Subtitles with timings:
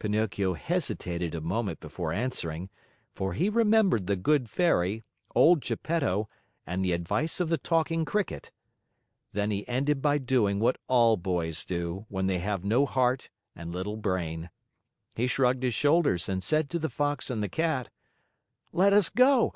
[0.00, 2.70] Pinocchio hesitated a moment before answering,
[3.12, 6.28] for he remembered the good Fairy, old Geppetto,
[6.66, 8.50] and the advice of the Talking Cricket.
[9.32, 13.70] Then he ended by doing what all boys do, when they have no heart and
[13.72, 14.50] little brain.
[15.14, 17.90] He shrugged his shoulders and said to the Fox and the Cat:
[18.72, 19.48] "Let us go!